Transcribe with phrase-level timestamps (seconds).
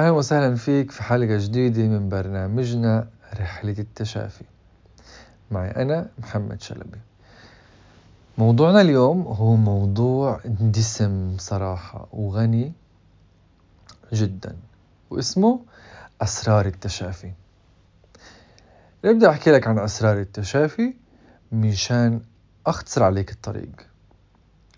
[0.00, 3.08] أهلا وسهلا فيك في حلقة جديدة من برنامجنا
[3.40, 4.44] رحلة التشافي.
[5.50, 6.98] معي أنا محمد شلبي.
[8.38, 12.72] موضوعنا اليوم هو موضوع دسم صراحة وغني
[14.12, 14.56] جدا
[15.10, 15.60] واسمه
[16.20, 17.32] أسرار التشافي.
[19.04, 20.94] نبدأ أحكي لك عن أسرار التشافي
[21.52, 22.20] مشان
[22.66, 23.86] أختصر عليك الطريق.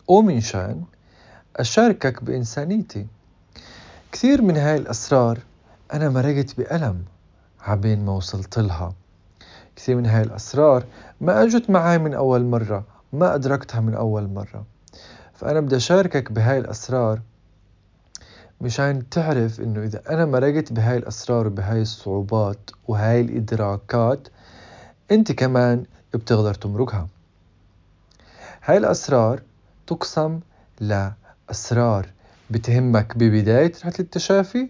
[0.09, 0.85] ومنشان
[1.57, 3.07] أشاركك بإنسانيتي.
[4.13, 5.39] كثير من هاي الأسرار
[5.93, 7.05] أنا مرقت بألم
[7.61, 8.95] عبين ما وصلت لها.
[9.77, 10.85] كثير من هاي الأسرار
[11.21, 14.65] ما أجت معي من أول مرة ما أدركتها من أول مرة.
[15.35, 17.21] فأنا بدي أشاركك بهاي الأسرار
[18.61, 24.29] مشان تعرف إنه إذا أنا مرقت بهاي الأسرار وبهاي الصعوبات وهاي الإدراكات
[25.11, 25.85] أنت كمان
[26.15, 27.09] بتقدر تمرقها.
[28.65, 29.43] هاي الأسرار
[29.87, 30.41] تقسم
[30.81, 32.09] لأسرار.
[32.53, 34.69] بتهمك ببداية رحلة التشافي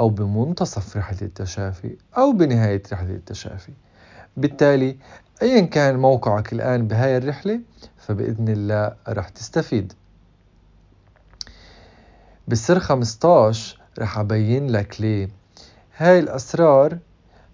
[0.00, 3.72] أو بمنتصف رحلة التشافي أو بنهاية رحلة التشافي.
[4.36, 4.96] بالتالي
[5.42, 7.60] أيا كان موقعك الآن بهاي الرحلة
[7.96, 9.92] فبإذن الله رح تستفيد.
[12.48, 15.28] بالسر 15 رح أبين لك ليه.
[15.96, 16.98] هاي الأسرار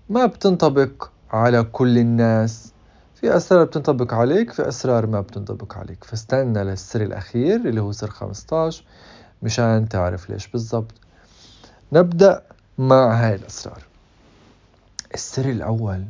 [0.08, 2.72] ما بتنطبق على كل الناس.
[3.14, 6.04] في أسرار بتنطبق عليك في أسرار ما بتنطبق عليك.
[6.04, 8.84] فاستنى للسر الأخير اللي هو سر 15
[9.42, 10.94] مشان تعرف ليش بالضبط.
[11.92, 12.42] نبدأ
[12.78, 13.82] مع هاي الأسرار.
[15.14, 16.04] السر الأول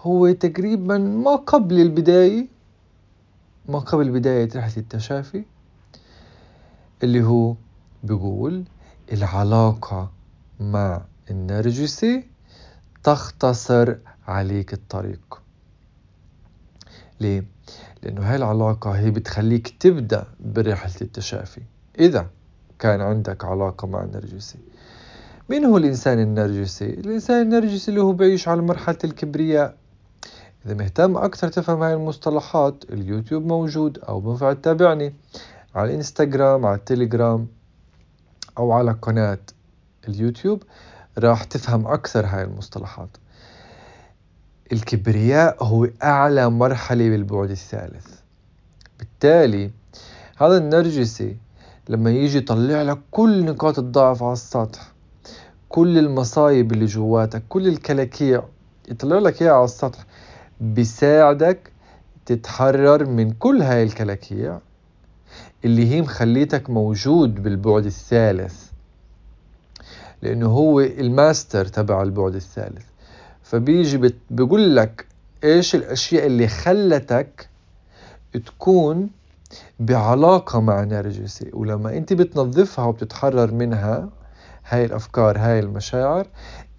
[0.00, 2.46] هو تقريبا ما قبل البداية
[3.68, 5.44] ما قبل بداية رحلة التشافي
[7.02, 7.54] اللي هو
[8.02, 8.64] بيقول
[9.12, 10.10] العلاقة
[10.60, 12.26] مع النرجسي
[13.04, 13.96] تختصر
[14.28, 15.42] عليك الطريق.
[17.20, 17.44] ليه؟
[18.02, 21.62] لأنه هاي العلاقة هي بتخليك تبدأ برحلة التشافي.
[21.98, 22.26] إذا
[22.78, 24.58] كان عندك علاقة مع النرجسي.
[25.48, 29.76] مين هو الإنسان النرجسي؟ الإنسان النرجسي اللي هو بيعيش على مرحلة الكبرياء.
[30.66, 35.14] إذا مهتم أكثر تفهم هاي المصطلحات اليوتيوب موجود أو بنفع تتابعني.
[35.74, 37.46] على الإنستغرام على التليجرام
[38.58, 39.38] أو على قناة
[40.08, 40.62] اليوتيوب
[41.18, 43.08] راح تفهم أكثر هاي المصطلحات.
[44.72, 48.06] الكبرياء هو أعلى مرحلة بالبعد الثالث.
[48.98, 49.70] بالتالي
[50.36, 51.36] هذا النرجسي
[51.88, 54.92] لما يجي يطلع لك كل نقاط الضعف على السطح
[55.68, 58.42] كل المصايب اللي جواتك كل الكلاكيع
[58.88, 60.06] يطلع لك إياها على السطح
[60.60, 61.72] بيساعدك
[62.26, 64.58] تتحرر من كل هاي الكلاكيع
[65.64, 68.64] اللي هي مخليتك موجود بالبعد الثالث.
[70.22, 72.84] لأنه هو الماستر تبع البعد الثالث.
[73.42, 75.06] فبيجي بيقول لك
[75.44, 77.48] إيش الأشياء اللي خلتك
[78.46, 79.10] تكون
[79.80, 84.08] بعلاقة مع نرجسي ولما انت بتنظفها وبتتحرر منها
[84.68, 86.26] هاي الأفكار هاي المشاعر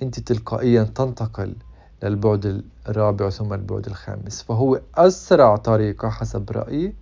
[0.01, 1.55] انت تلقائيا تنتقل
[2.03, 4.43] للبعد الرابع ثم البعد الخامس.
[4.43, 6.93] فهو أسرع طريقة حسب رأيي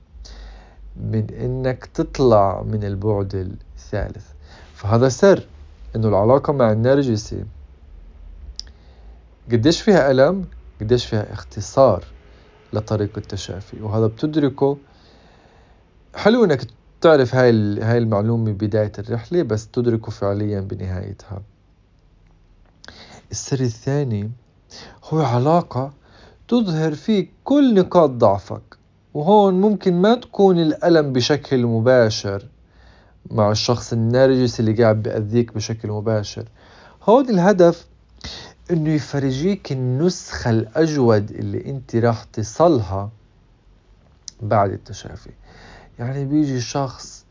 [0.96, 4.26] من إنك تطلع من البعد الثالث.
[4.74, 5.48] فهذا سر
[5.96, 7.46] إنه العلاقة مع النرجسي
[9.52, 10.46] قديش فيها ألم
[10.82, 12.04] قديش فيها اختصار
[12.74, 13.82] لطريق التشافي.
[13.82, 14.78] وهذا بتدركه
[16.16, 16.62] حلو إنك
[17.02, 21.42] تعرف هاي هاي المعلومة بداية الرحلة بس تدركه فعليا بنهايتها.
[23.32, 24.32] السر الثاني
[25.04, 25.94] هو علاقة
[26.48, 28.78] تظهر فيك كل نقاط ضعفك
[29.14, 32.46] وهون ممكن ما تكون الألم بشكل مباشر
[33.32, 36.46] مع الشخص النرجسي اللي قاعد بأذيك بشكل مباشر.
[37.04, 37.88] هون الهدف
[38.72, 43.10] إنه يفرجيك النسخة الأجود اللي أنت راح تصلها
[44.42, 45.30] بعد التشافي.
[46.02, 47.26] يعني بيجي شخص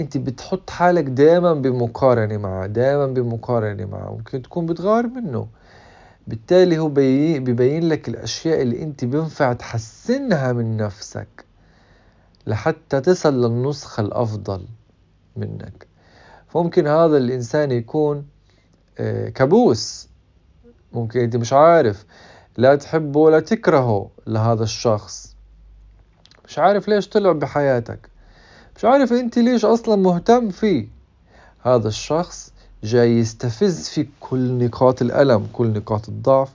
[0.00, 5.48] انت بتحط حالك دائما بمقارنة معه دائما بمقارنة معه ممكن تكون بتغار منه.
[6.26, 11.44] بالتالي هو بيبين لك الأشياء اللي انت بينفع تحسنها من نفسك
[12.46, 14.66] لحتى تصل للنسخة الأفضل
[15.36, 15.86] منك.
[16.48, 18.26] فممكن هذا الإنسان يكون
[18.98, 20.08] آه، كابوس.
[20.92, 22.04] ممكن انت مش عارف
[22.56, 25.31] لا تحبه ولا تكرهه لهذا الشخص.
[26.52, 28.08] مش عارف ليش طلع بحياتك.
[28.76, 30.88] مش عارف انت ليش أصلا مهتم فيه.
[31.62, 32.52] هذا الشخص
[32.84, 36.52] جاي يستفز فيك كل نقاط الألم كل نقاط الضعف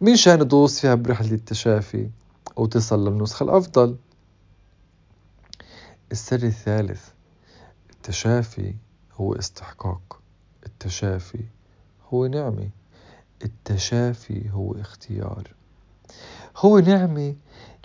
[0.00, 2.08] مشان تدوس فيها برحلة التشافي
[2.56, 3.96] وتصل للنسخة الأفضل.
[6.12, 7.08] السر الثالث
[7.90, 8.74] التشافي
[9.20, 10.20] هو استحقاق.
[10.66, 11.44] التشافي
[12.12, 12.68] هو نعمة.
[13.44, 15.50] التشافي هو اختيار.
[16.56, 17.34] هو نعمة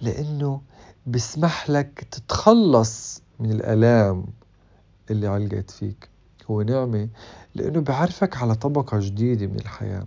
[0.02, 0.62] لأنه
[1.08, 4.26] بسمح لك تتخلص من الآلام
[5.12, 6.10] اللي علقت فيك.
[6.52, 7.08] هو نعمة
[7.56, 10.06] لأنه بعرفك على طبقة جديدة من الحياة.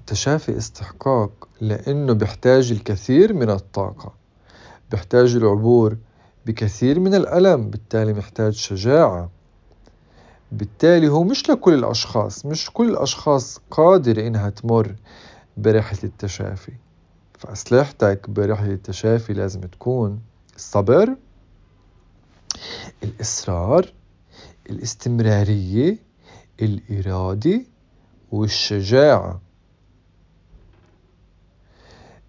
[0.00, 4.12] التشافي استحقاق لأنه بيحتاج الكثير من الطاقة.
[4.90, 5.96] بيحتاج العبور
[6.46, 9.30] بكثير من الألم بالتالي محتاج شجاعة.
[10.52, 14.94] بالتالي هو مش لكل الأشخاص مش كل الأشخاص قادرة إنها تمر
[15.56, 16.72] برحلة التشافي.
[17.38, 20.20] فأسلحتك برحلة التشافي لازم تكون
[20.56, 21.16] الصبر
[23.02, 23.92] الإصرار
[24.70, 25.98] الاستمرارية
[26.62, 27.62] الإرادة
[28.32, 29.40] والشجاعة.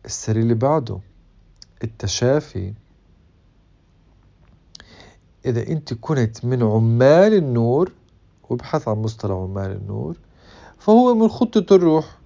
[0.06, 1.00] السر اللي بعده
[1.84, 2.74] التشافي.
[5.46, 7.92] إذا أنت كنت من عمال النور
[8.50, 10.18] وابحث عن مصطلح عمال النور
[10.80, 12.19] فهو من خطة الروح.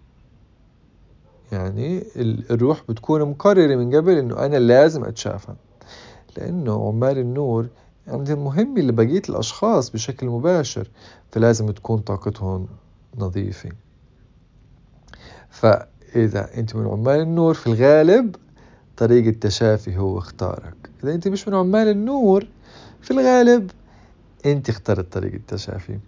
[1.54, 2.04] يعني
[2.52, 5.54] الروح بتكون مقررة من قبل إنه أنا لازم أتشافى.
[6.38, 7.68] لأنه عمال النور
[8.08, 10.88] عندهم مهمة لبقية الأشخاص بشكل مباشر
[11.32, 12.68] فلازم تكون طاقتهم
[13.18, 13.70] نظيفة.
[15.50, 18.36] فإذا أنت من عمال النور في الغالب
[18.98, 20.76] طريق التشافي هو اختارك.
[21.04, 22.48] إذا أنت مش من عمال النور
[23.02, 23.72] في الغالب
[24.46, 26.00] أنت اخترت طريق التشافي.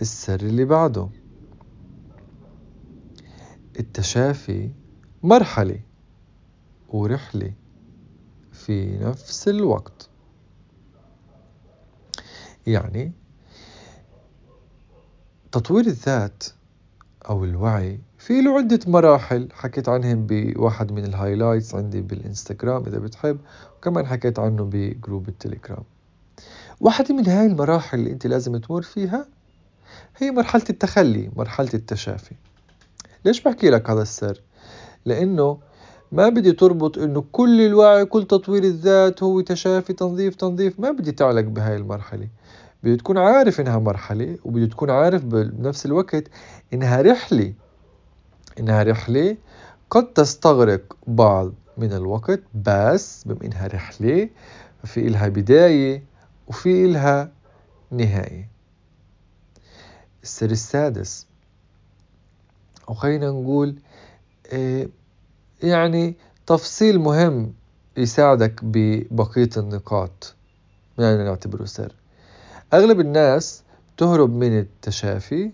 [0.00, 1.08] السر اللي بعده.
[3.78, 4.70] التشافي
[5.22, 5.80] مرحلة
[6.88, 7.52] ورحلة
[8.52, 10.08] في نفس الوقت.
[12.66, 13.12] يعني
[15.52, 16.44] تطوير الذات
[17.28, 19.48] أو الوعي في له عدة مراحل.
[19.52, 23.38] حكيت عنهم بواحد من ال highlights عندي بالإنستغرام إذا بتحب
[23.76, 25.84] وكمان حكيت عنه بجروب التليجرام.
[26.80, 29.26] واحدة من هاي المراحل اللي أنت لازم تمر فيها
[30.16, 32.34] هي مرحلة التخلي مرحلة التشافي.
[33.26, 34.42] ليش بحكي لك هذا السر؟
[35.04, 35.58] لأنه
[36.12, 40.80] ما بدي تربط إنه كل الوعي كل تطوير الذات هو تشافي تنظيف تنظيف.
[40.80, 42.28] ما بدي تعلق بهاي المرحلة.
[42.82, 46.24] بدي تكون عارف إنها مرحلة وبدي تكون عارف بنفس الوقت
[46.72, 47.54] إنها رحلة.
[48.60, 49.36] إنها رحلة
[49.90, 54.28] قد تستغرق بعض من الوقت بس بما إنها رحلة
[54.84, 56.04] في إلها بداية
[56.48, 57.32] وفي إلها
[57.90, 58.48] نهاية.
[60.22, 61.26] السر السادس.
[62.88, 63.76] أو خلينا نقول
[64.52, 64.88] إيه
[65.62, 66.14] يعني
[66.46, 67.52] تفصيل مهم
[67.96, 70.34] يساعدك ببقية النقاط.
[70.98, 71.92] يعني نعتبره سر.
[72.74, 73.62] أغلب الناس
[73.96, 75.50] تهرب من التشافي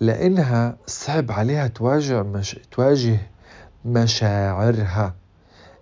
[0.00, 2.60] لأنها صعب عليها تواجه مش...
[2.70, 3.18] تواجه
[3.84, 5.14] مشاعرها.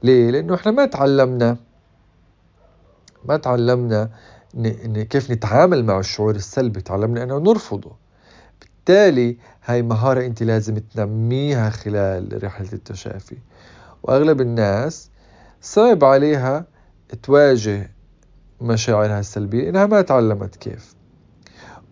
[0.02, 1.56] ليه؟ لأنه إحنا ما تعلمنا
[3.24, 4.10] ما تعلمنا
[4.54, 5.02] ن...
[5.02, 7.92] كيف نتعامل مع الشعور السلبي تعلمنا أنه نرفضه.
[8.80, 13.36] بالتالي هاي مهارة أنت لازم تنميها خلال رحلة التشافي.
[14.02, 15.10] وأغلب الناس
[15.60, 16.66] صعب عليها
[17.22, 17.90] تواجه
[18.60, 20.94] مشاعرها السلبية إنها ما تعلمت كيف.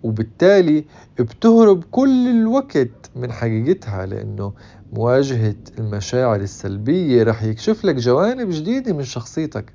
[0.03, 0.85] وبالتالي
[1.19, 4.53] بتهرب كل الوقت من حقيقتها لأنه
[4.93, 9.73] مواجهة المشاعر السلبية رح يكشف لك جوانب جديدة من شخصيتك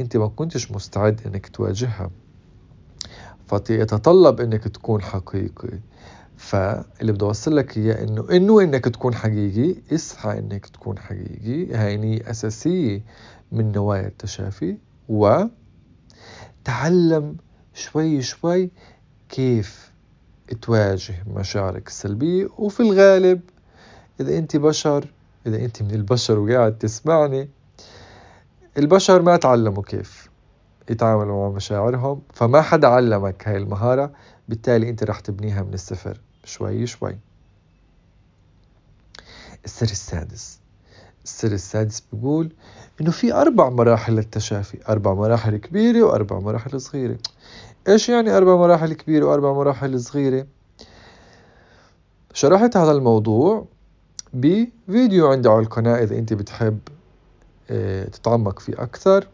[0.00, 2.10] أنت ما كنتش مستعد أنك تواجهها.
[3.48, 5.78] فيتطلب أنك تكون حقيقي.
[6.46, 11.74] فاللي بدي أوصل لك إياه إنه إنه إنك تكون حقيقي اسعى إنك تكون حقيقي.
[11.74, 13.02] هاي نية اساسية
[13.52, 14.76] من نوايا التشافي.
[15.08, 15.42] و
[16.64, 17.36] تعلم
[17.74, 18.70] شوي شوي
[19.28, 19.92] كيف
[20.62, 22.48] تواجه مشاعرك السلبية.
[22.58, 23.40] وفي الغالب
[24.20, 25.06] إذا أنت بشر
[25.46, 27.48] إذا أنت من البشر وقاعد تسمعني
[28.78, 30.28] البشر ما تعلموا كيف
[30.90, 34.12] يتعاملوا مع مشاعرهم فما حدا علمك هاي المهارة
[34.48, 36.20] بالتالي أنت رح تبنيها من الصفر.
[36.46, 37.18] شوي شوي.
[39.64, 40.60] السر السادس.
[41.24, 42.52] السر السادس بيقول
[43.00, 47.18] إنه في أربع مراحل للتشافي أربع مراحل كبيرة وأربع مراحل صغيرة.
[47.88, 50.46] إيش يعني أربع مراحل كبيرة وأربع مراحل صغيرة؟
[52.32, 53.66] شرحت هذا الموضوع
[54.32, 56.78] بفيديو عندي على القناة إذا أنت بتحب
[57.70, 59.28] آه، تتعمق فيه أكثر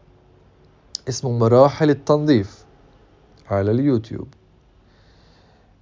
[1.09, 2.65] اسمه مراحل التنظيف
[3.51, 4.27] على اليوتيوب.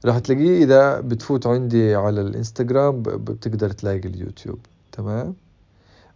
[0.06, 4.60] راح تلاقيه إذا بتفوت عندي على الإنستغرام بتقدر تلاقي اليوتيوب
[4.92, 5.36] تمام؟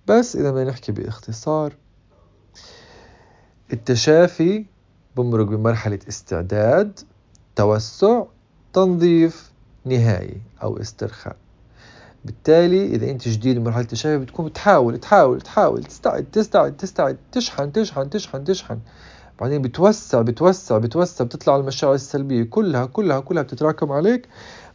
[0.08, 1.74] بس إذا بدنا نحكي باختصار
[3.74, 4.65] التشافي
[5.18, 7.00] بمرق بمرحلة استعداد
[7.56, 8.24] توسع
[8.74, 9.51] تنظيف
[9.86, 11.36] نهائي أو استرخاء.
[12.25, 18.10] بالتالي إذا أنت جديد بمرحلة التشافي بتكون بتحاول تحاول تحاول تستعد تستعد تستعد تشحن تشحن
[18.10, 18.80] تشحن تشحن.
[19.39, 24.27] بعدين بتوسع بتوسع بتوسع بتطلع المشاعر السلبية كلها كلها كلها بتتراكم عليك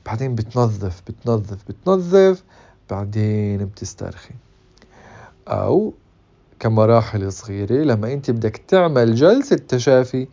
[0.06, 2.42] بعدين بتنظف بتنظف بتنظف
[2.90, 4.34] بعدين بتسترخي.
[5.48, 5.94] أو
[6.60, 10.26] كمراحل صغيرة لما أنت بدك تعمل جلسة تشافي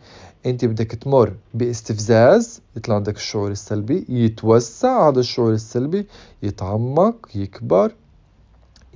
[0.46, 6.06] أنت بدك تمر باستفزاز يطلع عندك الشعور السلبي يتوسع هذا الشعور السلبي
[6.42, 7.94] يتعمق يكبر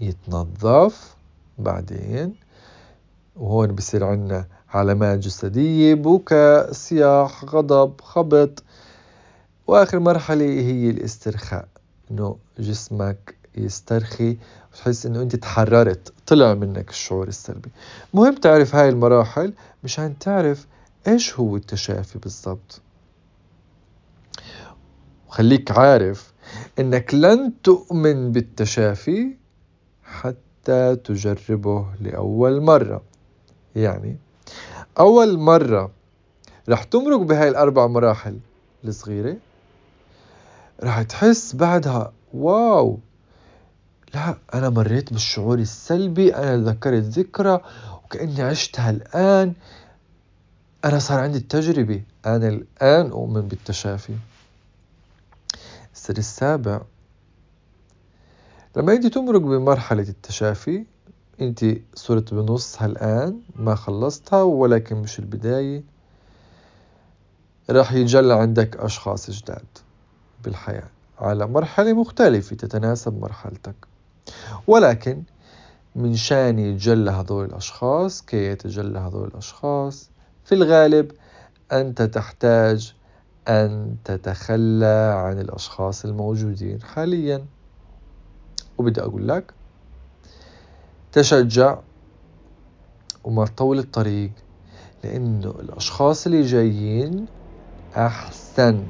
[0.01, 1.17] يتنظف
[1.59, 2.35] بعدين
[3.37, 8.63] وهون بصير عندنا علامات جسدية بكاء صياح غضب خبط.
[9.67, 11.69] وآخر مرحلة هي الاسترخاء
[12.11, 14.37] إنه جسمك يسترخي
[14.73, 17.71] وتحس إنه أنت تحررت طلع منك الشعور السلبي.
[18.15, 20.67] مهم تعرف هاي المراحل مشان تعرف
[21.09, 22.81] إيش هو التشافي بالضبط.
[25.29, 26.33] وخليك عارف
[26.79, 29.37] إنك لن تؤمن بالتشافي
[30.05, 33.03] حتى تجربه لأول مرة.
[33.77, 34.17] يعني
[35.01, 35.91] أول مرة
[36.69, 38.39] رح تمرق بهاي الأربع مراحل
[38.85, 39.37] الصغيرة
[40.85, 42.99] رح تحس بعدها واو
[44.15, 47.61] لا أنا مريت بالشعور السلبي أنا ذكرت ذكرى
[48.05, 49.53] وكأني عشتها الآن
[50.85, 54.15] أنا صار عندي التجربة أنا الآن أؤمن بالتشافي.
[55.95, 56.81] السر السابع
[58.77, 60.85] لما أنت تمرق بمرحلة التشافي
[61.41, 65.83] أنت صرت بنصها الآن ما خلصتها ولكن مش البداية.
[67.71, 69.65] راح يتجلى عندك أشخاص جداد
[70.45, 73.75] بالحياة على مرحلة مختلفة تتناسب مرحلتك.
[74.67, 75.23] ولكن
[75.97, 80.11] من شان يتجلى هذول الأشخاص كي يتجلى هذول الأشخاص
[80.45, 81.13] في الغالب
[81.73, 82.95] أنت تحتاج
[83.49, 87.45] أن تتخلى عن الأشخاص الموجودين حاليا.
[88.79, 89.55] وبدي أقول لك
[91.13, 91.79] تشجع
[93.25, 94.31] وما تطول الطريق
[95.05, 97.27] لأنه الأشخاص اللي جايين
[97.97, 98.87] أحسن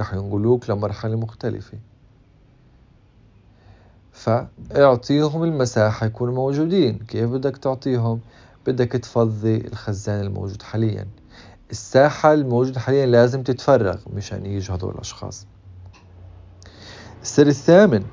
[0.00, 1.78] رح ينقلوك لمرحلة مختلفة.
[4.12, 6.98] فاعطيهم المساحة يكونوا موجودين.
[6.98, 8.20] كيف بدك تعطيهم؟
[8.66, 11.06] بدك تفضي الخزان الموجود حاليا.
[11.70, 15.46] الساحة الموجودة حاليا لازم تتفرغ مشان يجوا هذول الأشخاص.
[17.22, 18.04] السر الثامن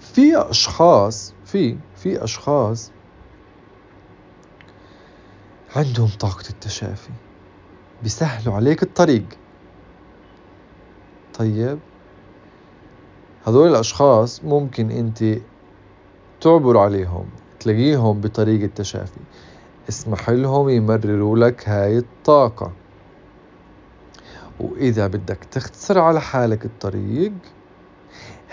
[0.00, 2.92] في أشخاص في في أشخاص
[5.76, 7.10] عندهم طاقة التشافي.
[8.02, 9.24] بيسهلوا عليك الطريق.
[11.38, 11.78] طيب.
[13.46, 15.38] هذول الأشخاص ممكن أنت
[16.40, 17.26] تعبر عليهم
[17.60, 19.20] تلاقيهم بطريق التشافي
[19.88, 22.72] اسمح لهم يمرروا لك هاي الطاقة.
[24.60, 27.32] وإذا بدك تختصر على حالك الطريق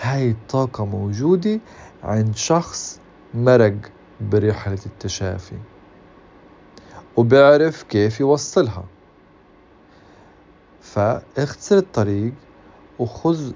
[0.00, 1.60] هاي الطاقة موجودة
[2.02, 3.03] عند شخص
[3.34, 3.74] مرق
[4.20, 5.56] برحلة التشافي
[7.16, 8.84] وبيعرف كيف يوصلها.
[10.80, 12.32] فاختصر الطريق
[12.98, 13.52] وخذ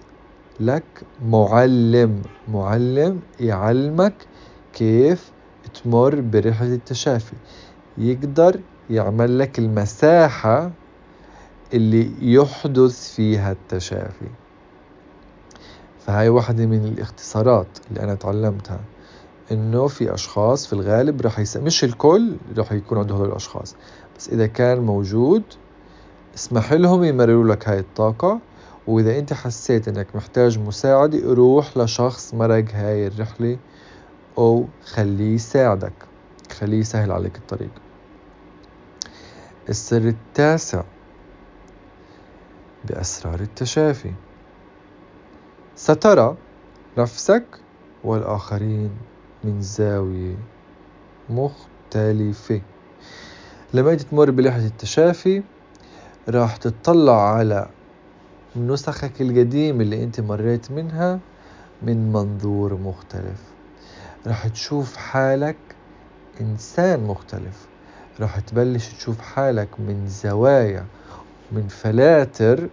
[0.60, 0.84] لك
[1.24, 4.14] معلم معلم يعلمك
[4.72, 5.32] كيف
[5.84, 7.36] تمر برحلة التشافي.
[7.98, 10.70] يقدر يعمل لك المساحة
[11.74, 14.28] اللي يحدث فيها التشافي.
[16.06, 18.80] فهاي واحدة من الاختصارات اللي أنا تعلمتها.
[19.52, 21.56] إنه في أشخاص في الغالب رح يس...
[21.56, 23.76] مش الكل رح يكون عنده هذول الأشخاص.
[24.18, 25.42] بس إذا كان موجود
[26.34, 28.40] اسمح لهم يمرروا لك هاي الطاقة
[28.86, 33.58] وإذا أنت حسيت إنك محتاج مساعدة روح لشخص مرق هاي الرحلة
[34.38, 35.92] أو خليه يساعدك
[36.60, 37.70] خليه يسهل عليك الطريق.
[39.68, 40.82] السر التاسع
[42.84, 44.12] بأسرار التشافي.
[45.76, 46.36] سترى
[46.98, 47.44] نفسك
[48.04, 48.90] والآخرين.
[49.46, 50.36] زاوية
[51.30, 52.60] مختلفة.
[53.74, 55.42] لما تمر بلحظة التشافي
[56.28, 57.68] راح تطلع على
[58.56, 61.18] نسخك القديمة اللي انت مريت منها
[61.82, 63.40] من منظور مختلف.
[64.26, 65.56] راح تشوف حالك
[66.40, 67.66] إنسان مختلف.
[68.20, 70.84] راح تبلش تشوف حالك من زوايا
[71.52, 72.68] من فلاتر.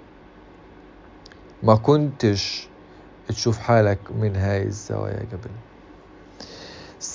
[1.64, 2.68] ما كنتش
[3.28, 5.52] تشوف حالك من هاي الزوايا قبل.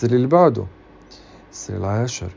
[0.03, 0.65] السر اللي بعده.
[1.53, 2.33] السر العاشر.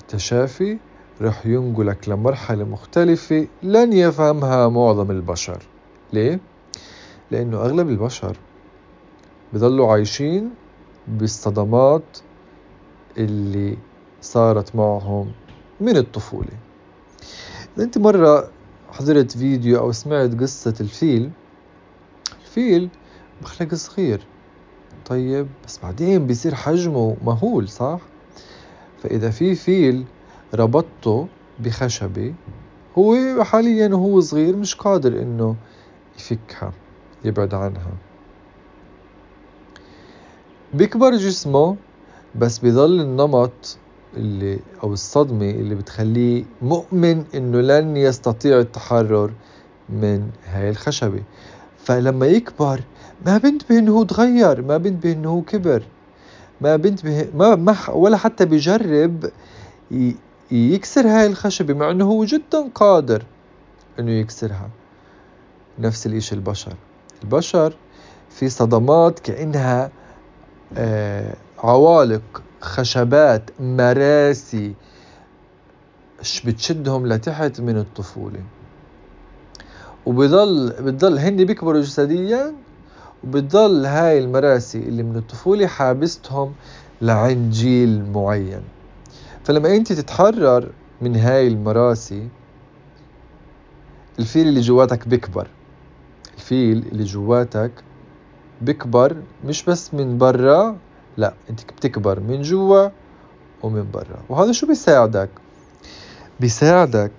[0.00, 0.78] التشافي
[1.20, 5.62] رح ينقلك لمرحلة مختلفة لن يفهمها معظم البشر.
[6.12, 6.40] ليه؟
[7.30, 8.36] لأنه أغلب البشر
[9.52, 10.50] بضلوا عايشين
[11.08, 12.18] بالصدمات
[13.18, 13.76] اللي
[14.20, 15.32] صارت معهم
[15.80, 16.58] من الطفولة.
[17.76, 18.50] إذا أنت مرة
[18.92, 21.30] حضرت فيديو أو سمعت قصة الفيل؟
[22.40, 22.88] الفيل
[23.42, 24.31] بخلق صغير.
[25.06, 27.98] طيب بس بعدين بيصير حجمه مهول صح؟
[29.02, 30.04] فإذا في فيل
[30.54, 31.26] ربطته
[31.58, 32.34] بخشبة
[32.98, 35.56] هو حاليا وهو صغير مش قادر إنه
[36.18, 36.72] يفكها
[37.24, 37.92] يبعد عنها
[40.74, 41.76] بيكبر جسمه
[42.34, 43.78] بس بيظل النمط
[44.16, 49.32] اللي أو الصدمة اللي بتخليه مؤمن إنه لن يستطيع التحرر
[49.88, 51.22] من هاي الخشبة
[51.84, 52.80] فلما يكبر
[53.26, 55.82] ما بنتبه إنه هو تغير ما بنتبه إنه هو كبر.
[56.60, 59.30] ما بنتبه ما, ما ولا حتى بيجرب
[60.50, 63.22] يكسر هاي الخشبة مع إنه هو جدا قادر
[63.98, 64.70] إنه يكسرها.
[65.78, 66.74] نفس الإشي البشر.
[67.22, 67.76] البشر
[68.30, 69.90] في صدمات كأنها
[70.76, 74.74] آه عوالق خشبات مراسي
[76.44, 78.40] بتشدهم لتحت من الطفولة.
[80.06, 82.54] وبضل بتضل هن بيكبروا جسديا
[83.24, 86.52] وبتضل هاي المراسي اللي من الطفولة حابستهم
[87.00, 88.62] لعند جيل معين.
[89.44, 92.28] فلما انت تتحرر من هاي المراسي
[94.18, 95.46] الفيل اللي جواتك بيكبر.
[96.38, 97.70] الفيل اللي جواتك
[98.60, 100.76] بيكبر مش بس من برا
[101.16, 102.88] لا انت بتكبر من جوا
[103.62, 104.22] ومن برا.
[104.28, 105.30] وهذا شو بيساعدك؟
[106.40, 107.12] بيساعدك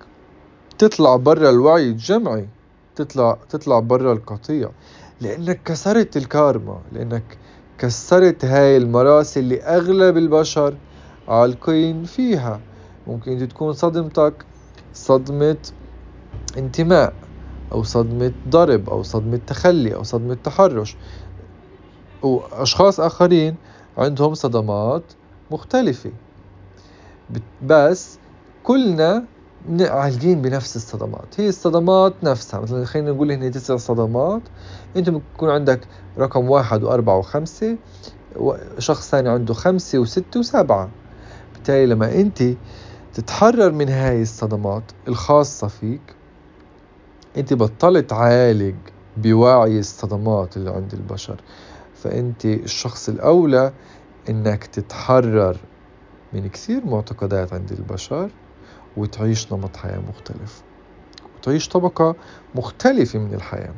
[0.78, 2.48] تطلع برا الوعي الجمعي.
[2.96, 4.70] تطلع تطلع برا القطيع
[5.20, 7.38] لأنك كسرت الكارما لأنك
[7.78, 10.78] كسرت هاي المراسي اللي أغلب البشر
[11.28, 12.60] عالقين فيها.
[13.06, 14.44] ممكن تكون صدمتك
[14.92, 15.56] صدمة
[16.58, 17.14] انتماء
[17.72, 20.96] أو صدمة ضرب أو صدمة تخلي أو صدمة تحرش.
[22.22, 23.56] وأشخاص آخرين
[23.98, 25.12] عندهم صدمات
[25.50, 26.12] مختلفة.
[27.62, 28.18] بس
[28.62, 29.26] كلنا
[29.80, 31.40] عالقين بنفس الصدمات.
[31.40, 32.60] هي الصدمات نفسها.
[32.60, 34.42] مثلا خلينا نقول هنا تسع صدمات
[34.96, 35.80] أنت بيكون عندك
[36.18, 37.76] رقم واحد وأربعة وخمسة
[38.78, 40.90] شخص ثاني عنده خمسة وستة وسبعة.
[41.54, 42.42] بالتالي لما أنت
[43.14, 46.14] تتحرر من هاي الصدمات الخاصة فيك
[47.36, 48.74] أنت بطلت عالج
[49.16, 51.40] بوعي الصدمات اللي عند البشر.
[51.94, 53.72] فأنت الشخص الأولى
[54.28, 55.56] إنك تتحرر
[56.32, 58.30] من كثير معتقدات عند البشر.
[58.96, 60.62] وتعيش نمط حياة مختلف.
[61.36, 62.14] وتعيش طبقة
[62.54, 63.74] مختلفة من الحياة.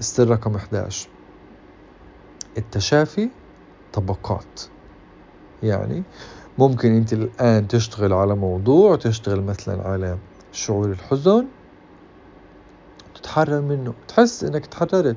[0.00, 1.08] السر رقم 11
[2.58, 3.28] التشافي
[3.92, 4.60] طبقات.
[5.62, 6.02] يعني
[6.58, 10.18] ممكن انت الآن تشتغل على موضوع تشتغل مثلا على
[10.52, 11.46] شعور الحزن
[13.14, 15.16] تتحرر منه تحس إنك تحررت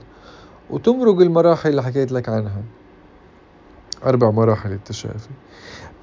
[0.70, 2.62] وتمرق المراحل اللي حكيت لك عنها.
[4.06, 5.30] أربع مراحل التشافي.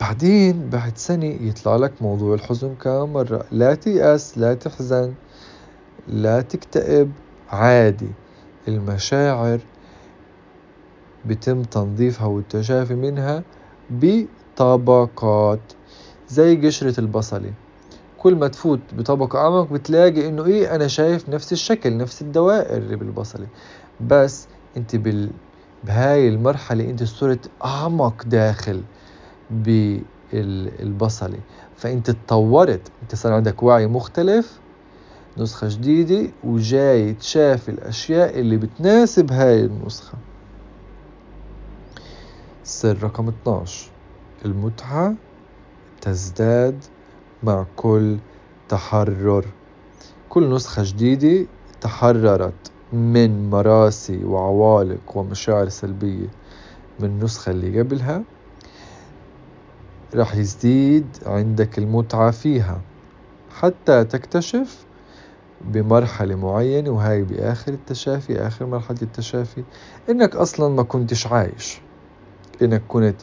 [0.00, 5.14] بعدين بعد سنة يطلع لك موضوع الحزن كم مرة لا تيأس لا تحزن
[6.08, 7.12] لا تكتئب
[7.48, 8.10] عادي.
[8.68, 9.58] المشاعر
[11.26, 13.42] بتم تنظيفها والتشافي منها
[13.90, 15.60] بطبقات
[16.28, 17.52] زي قشرة البصلة.
[18.18, 22.96] كل ما تفوت بطبقة أعمق بتلاقي إنه إيه أنا شايف نفس الشكل نفس الدوائر اللي
[22.96, 23.46] بالبصلة.
[24.08, 25.30] بس أنت بال
[25.86, 28.82] بهاي المرحلة أنت صرت أعمق داخل
[29.50, 31.38] بالبصلة.
[31.76, 34.60] فأنت تطورت أنت صار عندك وعي مختلف
[35.38, 40.18] نسخة جديدة وجاي تشاف الأشياء اللي بتناسب هاي النسخة.
[42.64, 43.92] سر رقم 12
[44.44, 45.14] المتعة
[46.00, 46.84] تزداد
[47.42, 48.16] مع كل
[48.68, 49.44] تحرر.
[50.28, 51.46] كل نسخة جديدة
[51.80, 52.75] تحررت.
[52.92, 56.28] من مراسي وعوالق ومشاعر سلبية
[57.00, 58.22] من النسخة اللي قبلها
[60.14, 62.80] راح يزيد عندك المتعة فيها
[63.60, 64.84] حتى تكتشف
[65.60, 69.62] بمرحلة معينة وهاي بآخر التشافي آخر مرحلة التشافي
[70.10, 71.78] إنك أصلا ما كنتش عايش.
[72.62, 73.16] إنك كنت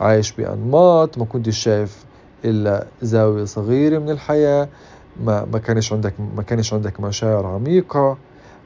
[0.00, 2.04] عايش بأنماط ما كنتش شايف
[2.44, 4.68] إلا زاوية صغيرة من الحياة
[5.24, 8.16] ما ما كانش عندك ما كانش عندك مشاعر عميقة.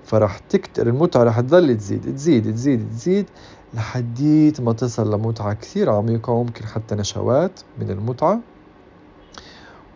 [0.05, 3.27] فراح تكتر المتعة راح تظل تزيد تزيد تزيد تزيد
[3.75, 8.41] لحديت ما تصل لمتعة كثير عميقة وممكن حتى نشوات من المتعة.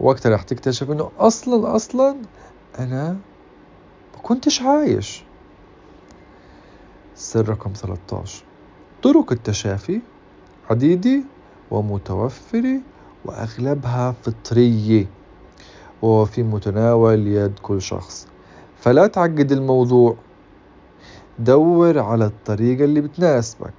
[0.01, 2.17] وقتها راح تكتشف إنه أصلا أصلا
[2.79, 3.09] أنا
[4.14, 5.25] ما كنتش عايش.
[7.14, 8.45] سر رقم 13
[9.03, 10.01] طرق التشافي
[10.71, 11.21] عديدة
[11.71, 12.81] ومتوفرة
[13.25, 15.07] وأغلبها فطرية.
[16.03, 18.27] وفي متناول يد كل شخص.
[18.85, 20.16] فلا تعقد الموضوع.
[21.38, 23.75] دور على الطريقة اللي بتناسبك.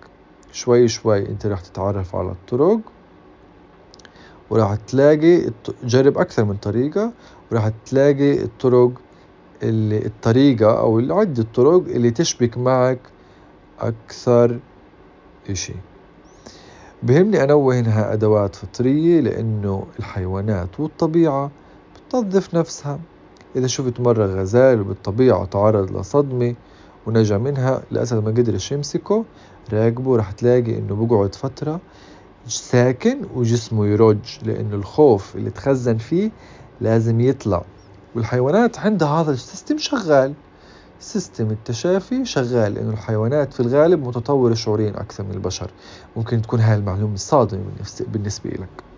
[0.52, 2.80] شوي شوي انت راح تتعرف على الطرق
[4.50, 5.52] وراح تلاقي
[5.84, 7.12] جرب أكثر من طريقة
[7.52, 8.92] وراح تلاقي الطرق
[9.64, 13.00] اللي الطريقة أو عدة الطرق اللي تشبك معك
[13.80, 14.60] أكثر
[15.50, 15.74] إشي.
[17.04, 21.52] بهمني أنوه إنها أدوات فطرية؟ لأنه الحيوانات والطبيعة
[21.96, 23.00] بتنظف نفسها.
[23.56, 26.56] إذا شفت مرة غزال بالطبيعة تعرض لصدمة
[27.08, 29.26] ونجا منها الأسد ما قدرش يمسكه
[29.74, 31.80] راقبه رح تلاقي إنه بقعد فترة
[32.48, 36.32] ساكن وجسمه يرج لأنه الخوف اللي تخزن فيه
[36.82, 37.66] لازم يطلع.
[38.16, 40.34] والحيوانات عندها هذا السيستم شغال.
[41.00, 45.72] سيستم التشافي شغال لأنه الحيوانات في الغالب متطورة شعوريا أكثر من البشر.
[46.16, 47.64] ممكن تكون هاي المعلومة صادمة
[48.00, 48.95] بالنسبة لك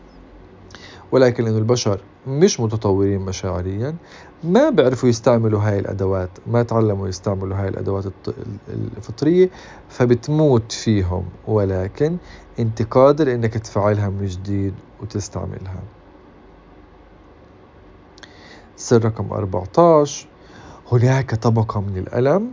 [1.12, 3.96] ولكن لأنه البشر مش متطورين مشاعريا
[4.44, 8.06] ما بيعرفوا يستعملوا هاي الأدوات ما تعلموا يستعملوا هاي الأدوات
[8.70, 9.50] الفطرية
[9.90, 11.24] فبتموت فيهم.
[11.48, 12.18] ولكن
[12.60, 15.84] أنت قادر إنك تفعلها من جديد وتستعملها.
[18.76, 20.28] سر رقم 14
[20.92, 22.52] هناك طبقة من الألم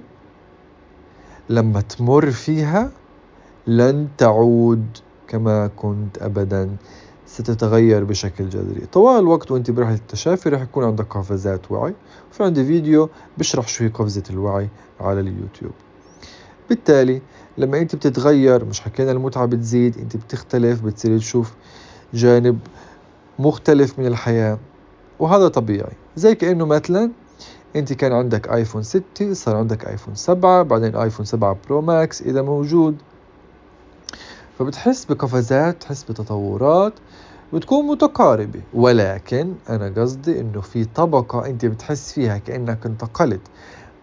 [1.48, 2.90] لما تمر فيها
[3.66, 4.86] لن تعود
[5.28, 6.76] كما كنت أبدا.
[7.34, 8.86] ستتغير بشكل جذري.
[8.92, 11.94] طوال الوقت وانت برحلة التشافي رح يكون عندك قفزات وعي
[12.30, 14.68] وفي عندي فيديو بشرح شو هي قفزة الوعي
[15.00, 15.72] على اليوتيوب.
[16.68, 17.22] بالتالي
[17.58, 21.52] لما انت بتتغير مش حكينا المتعة بتزيد انت بتختلف بتصير تشوف
[22.14, 22.58] جانب
[23.38, 24.58] مختلف من الحياة
[25.18, 25.92] وهذا طبيعي.
[26.16, 27.10] زي كأنه مثلا
[27.76, 32.42] انت كان عندك ايفون 6 صار عندك ايفون 7 بعدين ايفون 7 Pro Max إذا
[32.42, 32.96] موجود.
[34.58, 36.92] فبتحس بقفزات تحس بتطورات
[37.52, 38.60] بتكون متقاربة.
[38.74, 43.40] ولكن أنا قصدي إنه في طبقة أنت بتحس فيها كأنك انتقلت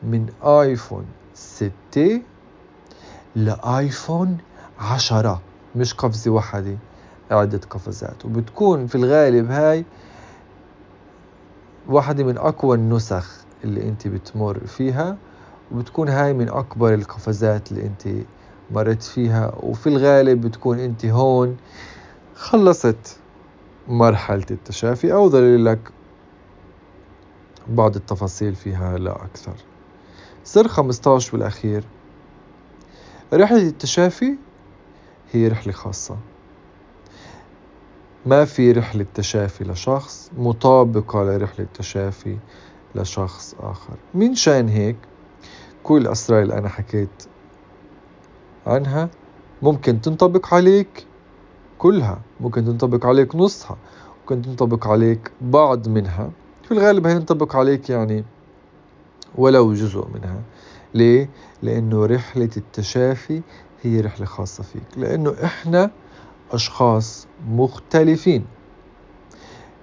[0.03, 1.71] من آيفون 6
[3.35, 4.37] لآيفون
[4.79, 5.41] 10
[5.75, 6.77] مش قفزة واحدة
[7.31, 9.85] عدة قفزات وبتكون في الغالب هاي
[11.87, 15.17] واحدة من أقوى النسخ اللي أنت بتمر فيها
[15.71, 18.07] وبتكون هاي من أكبر القفزات اللي أنت
[18.71, 21.57] مرت فيها وفي الغالب بتكون أنت هون
[22.35, 23.17] خلصت
[23.87, 25.79] مرحلة التشافي أو لك
[27.67, 29.53] بعض التفاصيل فيها لا أكثر.
[30.43, 31.83] سر 15 بالأخير.
[33.33, 34.35] رحلة التشافي
[35.31, 36.17] هي رحلة خاصة.
[38.25, 42.37] ما في رحلة تشافي لشخص مطابقة لرحلة تشافي
[42.95, 43.95] لشخص آخر.
[44.13, 44.97] من شان هيك
[45.83, 47.30] كل الأسرار اللي أنا حكيت
[48.67, 49.09] عنها
[49.61, 51.05] ممكن تنطبق عليك
[51.77, 53.77] كلها ممكن تنطبق عليك نصها
[54.21, 56.31] ممكن تنطبق عليك بعض منها.
[56.63, 58.23] في الغالب هي تنطبق عليك يعني
[59.35, 60.41] ولو جزء منها.
[60.93, 61.29] ليه؟
[61.63, 63.41] لأنه رحلة التشافي
[63.81, 64.97] هي رحلة خاصة فيك.
[64.97, 65.91] لأنه إحنا
[66.51, 68.45] أشخاص مختلفين.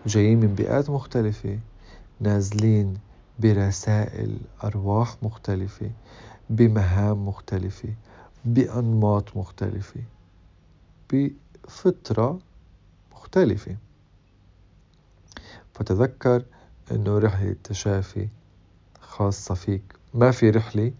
[0.06, 1.58] جايين من بيئات مختلفة
[2.20, 2.94] نازلين
[3.38, 5.90] برسائل أرواح مختلفة
[6.50, 7.88] بمهام مختلفة.
[8.54, 10.00] بأنماط مختلفة
[11.12, 12.38] بفطرة
[13.12, 13.76] مختلفة.
[15.74, 16.44] فتذكر
[16.92, 18.28] أنه رحلة التشافي
[19.00, 19.82] خاصة فيك.
[20.14, 20.92] ما في رحلة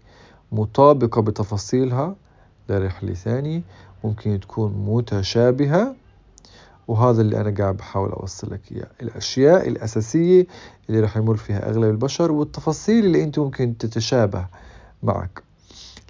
[0.51, 2.15] مطابقة بتفاصيلها
[2.69, 3.61] لرحلة ثانية
[4.03, 5.95] ممكن تكون متشابهة.
[6.87, 8.87] وهذا اللي أنا قاعد بحاول أوصل لك إياه.
[9.01, 10.47] الأشياء الأساسية
[10.89, 14.47] اللي راح يمر فيها أغلب البشر والتفاصيل اللي أنت ممكن تتشابه
[15.03, 15.48] معك.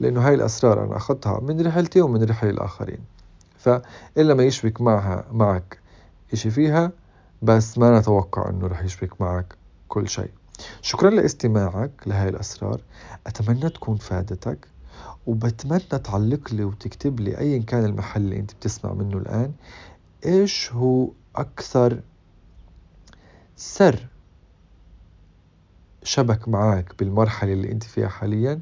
[0.01, 2.99] لأنه هاي الأسرار أنا أخذتها من رحلتي ومن رحل الآخرين.
[3.57, 5.79] فإلا ما يشبك معها معك
[6.33, 6.91] إشي فيها
[7.41, 9.55] بس ما نتوقع أنه رح يشبك معك
[9.87, 10.31] كل شيء.
[10.81, 12.81] شكرا لاستماعك لهاي الأسرار.
[13.27, 14.67] أتمنى تكون فادتك
[15.27, 19.51] وبتمنى تعلق لي وتكتب لي أيا كان المحل اللي أنت بتسمع منه الآن
[20.25, 21.99] إيش هو أكثر
[23.57, 24.07] سر
[26.03, 28.59] شبك معك بالمرحلة اللي أنت فيها حاليا؟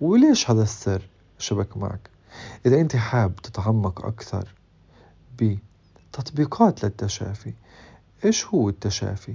[0.00, 1.02] وليش هذا السر
[1.38, 2.10] شبك معك؟
[2.66, 4.54] إذا أنت حاب تتعمق أكثر
[5.38, 7.52] بتطبيقات للتشافي
[8.24, 9.34] إيش هو التشافي؟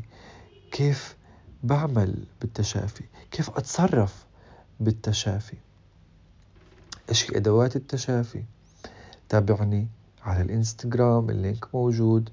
[0.72, 1.16] كيف
[1.64, 4.26] بعمل بالتشافي؟ كيف أتصرف
[4.80, 5.58] بالتشافي؟
[7.10, 8.44] إيش هي أدوات التشافي؟
[9.30, 9.88] تابعني
[10.24, 12.30] على الإنستغرام ال link موجود.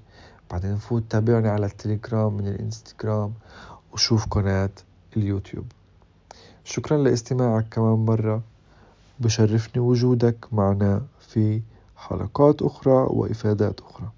[0.51, 3.33] بعدين فوت تابعني على التليجرام من الإنستغرام
[3.93, 4.69] وشوف قناة
[5.17, 5.65] اليوتيوب.
[6.63, 8.43] شكرا لاستماعك كمان مرة.
[9.19, 11.63] بشرفني وجودك معنا في
[11.95, 14.13] حلقات أخرى وإفادات أخرى.